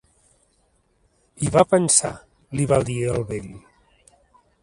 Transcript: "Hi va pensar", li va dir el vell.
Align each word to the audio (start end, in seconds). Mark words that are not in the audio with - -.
"Hi 1.43 1.51
va 1.57 1.65
pensar", 1.73 2.11
li 2.59 2.67
va 2.73 2.81
dir 2.89 2.97
el 3.13 3.23
vell. 3.35 3.53